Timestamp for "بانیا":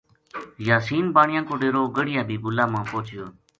1.15-1.41